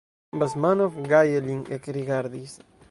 [0.43, 2.61] Basmanov gaje lin ekrigardis.